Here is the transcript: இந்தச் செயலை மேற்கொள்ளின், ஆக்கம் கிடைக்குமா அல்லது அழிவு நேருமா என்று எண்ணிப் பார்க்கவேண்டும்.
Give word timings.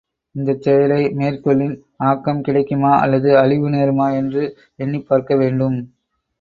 இந்தச் 0.35 0.61
செயலை 0.61 1.09
மேற்கொள்ளின், 1.11 1.75
ஆக்கம் 2.05 2.41
கிடைக்குமா 2.41 2.93
அல்லது 2.99 3.37
அழிவு 3.37 3.69
நேருமா 3.69 4.13
என்று 4.15 4.43
எண்ணிப் 4.79 5.07
பார்க்கவேண்டும். 5.09 5.79